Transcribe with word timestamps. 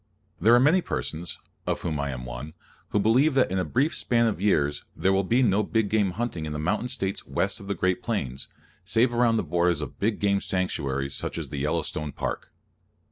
There 0.39 0.55
are 0.55 0.59
many 0.59 0.81
persons, 0.81 1.37
of 1.67 1.81
whom 1.81 1.99
I 1.99 2.09
am 2.09 2.25
one, 2.25 2.53
who 2.89 2.99
believe 2.99 3.35
that 3.35 3.51
in 3.51 3.59
a 3.59 3.63
brief 3.63 3.95
span 3.95 4.25
of 4.25 4.41
years 4.41 4.83
there 4.95 5.13
will 5.13 5.23
be 5.23 5.43
no 5.43 5.61
big 5.61 5.89
game 5.91 6.13
hunting 6.13 6.47
in 6.47 6.53
the 6.53 6.57
mountain 6.57 6.87
States 6.87 7.27
west 7.27 7.59
of 7.59 7.67
the 7.67 7.75
great 7.75 8.01
plains, 8.01 8.47
save 8.83 9.13
around 9.13 9.37
the 9.37 9.43
borders 9.43 9.79
of 9.79 9.99
big 9.99 10.19
game 10.19 10.41
sanctuaries, 10.41 11.13
such 11.13 11.37
as 11.37 11.49
the 11.49 11.59
Yellowstone 11.59 12.13
Park. 12.13 12.51